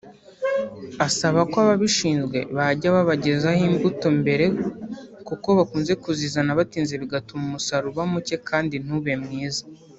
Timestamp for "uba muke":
7.95-8.35